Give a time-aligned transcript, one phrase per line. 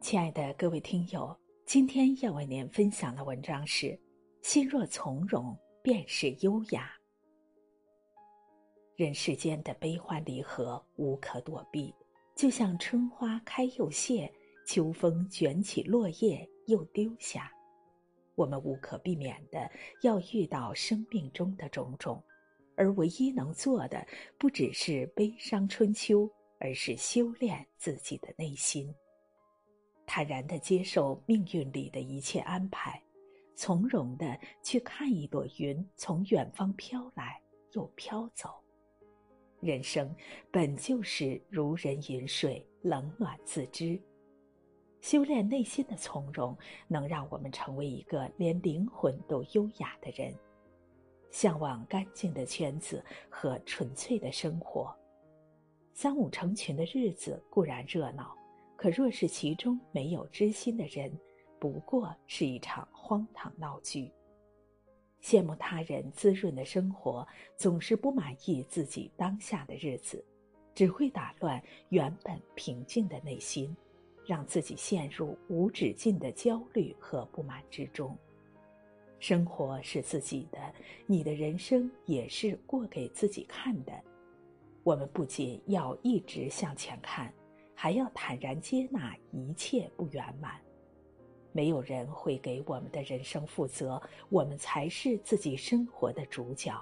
[0.00, 3.98] 亲爱的各位听友，今天要为您分享的文章是：
[4.42, 6.92] 心若从容，便是优雅。
[8.94, 11.92] 人世间的悲欢离合无可躲避，
[12.36, 14.32] 就像春花开又谢，
[14.64, 17.50] 秋风卷起落叶又丢下。
[18.36, 19.68] 我们无可避免的
[20.02, 22.22] 要遇到生命中的种种，
[22.76, 24.06] 而唯一能做的，
[24.38, 28.94] 不只是悲伤春秋，而是修炼自己的内心。
[30.06, 33.02] 坦然的接受命运里的一切安排，
[33.54, 37.38] 从容的去看一朵云从远方飘来
[37.72, 38.50] 又飘走。
[39.60, 40.14] 人生
[40.50, 44.00] 本就是如人饮水，冷暖自知。
[45.00, 46.56] 修炼内心的从容，
[46.88, 50.34] 能让我们成为一个连灵魂都优雅的人。
[51.30, 54.96] 向往干净的圈子和纯粹的生活。
[55.92, 58.36] 三五成群的日子固然热闹。
[58.76, 61.10] 可若是其中没有知心的人，
[61.58, 64.12] 不过是一场荒唐闹剧。
[65.22, 70.24] 羡慕他人滋润的生活，总是不满意自己当下的日子，
[70.74, 73.74] 只会打乱原本平静的内心，
[74.24, 78.16] 让自己陷入无止境的焦虑和不满之中。
[79.18, 80.58] 生活是自己的，
[81.06, 83.92] 你的人生也是过给自己看的。
[84.84, 87.32] 我们不仅要一直向前看。
[87.78, 90.58] 还要坦然接纳一切不圆满，
[91.52, 96.74] 没有人会给我们的人生负责，我们才是自己生活的主角。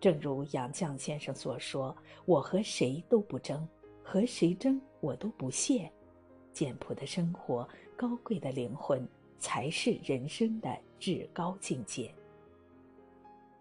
[0.00, 1.96] 正如杨绛先生所说
[2.26, 3.66] ：“我和谁都不争，
[4.02, 5.88] 和谁争我都不屑。”
[6.52, 9.06] 简朴的生活，高贵的灵魂，
[9.38, 12.12] 才是人生的至高境界。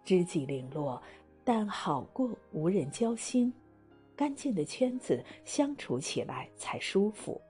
[0.03, 0.99] 知己零落，
[1.43, 3.53] 但好过无人交心。
[4.19, 7.41] 干净的圈子相处起来才舒服。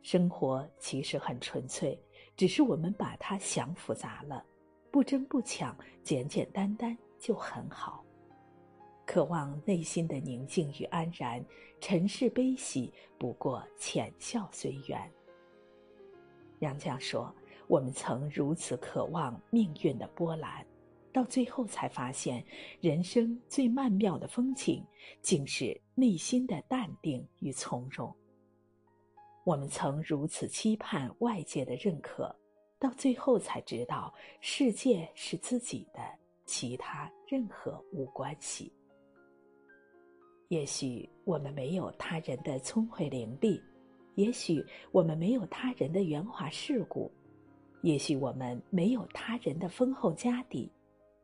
[0.00, 2.00] 生活其实很纯粹，
[2.36, 4.44] 只是我们把它想复杂了。
[4.92, 8.04] 不争不抢，简简单单就很好。
[9.04, 11.44] 渴望内心的宁静与安然，
[11.80, 15.12] 尘世悲喜不过浅笑随缘。
[16.60, 17.34] 杨绛说
[17.66, 20.64] ：“我们曾如此渴望命运的波澜。”
[21.16, 22.44] 到最后才发现，
[22.78, 24.84] 人生最曼妙的风景，
[25.22, 28.14] 竟是内心的淡定与从容。
[29.42, 32.36] 我们曾如此期盼外界的认可，
[32.78, 34.12] 到最后才知道，
[34.42, 36.02] 世界是自己的，
[36.44, 38.70] 其他任何无关系。
[40.48, 43.58] 也许我们没有他人的聪慧伶俐，
[44.16, 44.62] 也许
[44.92, 47.10] 我们没有他人的圆滑世故，
[47.80, 50.70] 也许我们没有他人的丰厚家底。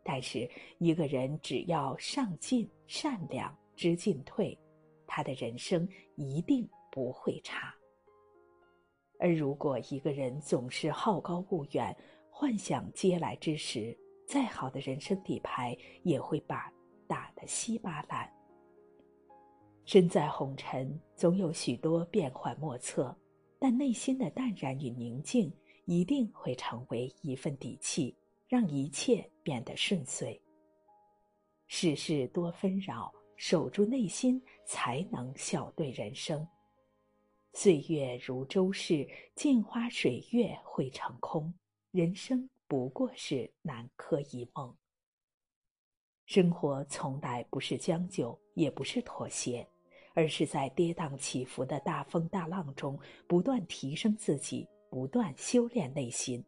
[0.05, 4.59] 但是，一个人只要上进、善良、知进退，
[5.07, 7.75] 他的人生一定不会差。
[9.19, 11.97] 而如果一个人总是好高骛远、
[12.29, 13.97] 幻想接来之时，
[14.27, 16.73] 再好的人生底牌也会把
[17.07, 18.29] 打得稀巴烂。
[19.85, 23.17] 身在红尘，总有许多变幻莫测，
[23.59, 25.53] 但内心的淡然与宁静，
[25.85, 28.17] 一定会成为一份底气。
[28.53, 30.39] 让一切变得顺遂。
[31.69, 36.47] 世事多纷扰，守住内心，才能笑对人生。
[37.55, 41.51] 岁月如周逝，镜花水月会成空。
[41.93, 44.77] 人生不过是南柯一梦。
[46.27, 49.67] 生活从来不是将就，也不是妥协，
[50.13, 56.45] 而是在跌宕起伏的大风大浪中，不断提升自己，不断修炼内心。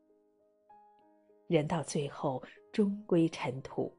[1.46, 3.94] 人到最后终归尘土，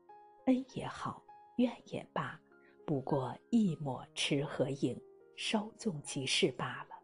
[0.45, 1.23] 恩也好，
[1.57, 2.39] 怨也罢，
[2.85, 4.99] 不过一抹池和影，
[5.35, 6.95] 稍纵即逝罢了。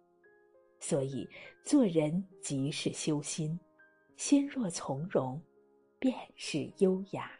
[0.79, 1.27] 所以
[1.63, 3.59] 做人即是修心，
[4.17, 5.41] 心若从容，
[5.99, 7.31] 便是优雅。